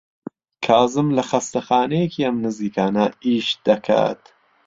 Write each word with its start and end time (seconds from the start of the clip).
کازم 0.67 1.07
لە 1.17 1.23
خەستەخانەیەکی 1.29 2.25
ئەم 2.25 2.37
نزیکانە 2.45 3.05
ئیش 3.25 3.47
دەکات. 3.67 4.21